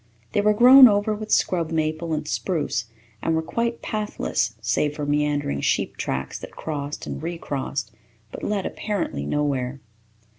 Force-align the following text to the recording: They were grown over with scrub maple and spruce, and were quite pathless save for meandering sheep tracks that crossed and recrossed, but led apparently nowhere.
They 0.31 0.41
were 0.41 0.55
grown 0.55 0.87
over 0.87 1.13
with 1.13 1.31
scrub 1.31 1.69
maple 1.69 2.11
and 2.11 2.27
spruce, 2.27 2.85
and 3.21 3.35
were 3.35 3.43
quite 3.43 3.83
pathless 3.83 4.55
save 4.59 4.95
for 4.95 5.05
meandering 5.05 5.61
sheep 5.61 5.95
tracks 5.95 6.39
that 6.39 6.49
crossed 6.55 7.05
and 7.05 7.21
recrossed, 7.21 7.91
but 8.31 8.41
led 8.41 8.65
apparently 8.65 9.27
nowhere. 9.27 9.79